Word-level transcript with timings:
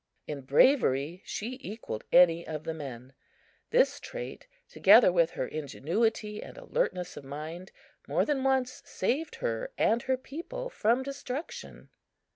In 0.25 0.41
bravery 0.41 1.21
she 1.27 1.59
equaled 1.61 2.05
any 2.11 2.47
of 2.47 2.63
the 2.63 2.73
men. 2.73 3.13
This 3.69 3.99
trait, 3.99 4.47
together 4.67 5.11
with 5.11 5.29
her 5.37 5.47
ingenuity 5.47 6.41
and 6.41 6.57
alertness 6.57 7.17
of 7.17 7.23
mind, 7.23 7.71
more 8.07 8.25
than 8.25 8.43
once 8.43 8.81
saved 8.83 9.35
her 9.35 9.71
and 9.77 10.01
her 10.01 10.17
people 10.17 10.71
from 10.71 11.03
destruction. 11.03 11.89